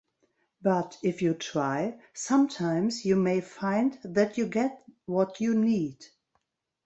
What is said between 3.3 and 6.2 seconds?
find that you get what you need!